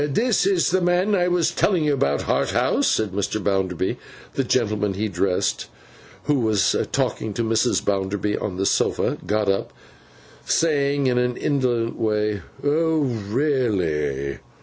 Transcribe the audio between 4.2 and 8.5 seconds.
The gentleman he addressed, who was talking to Mrs. Bounderby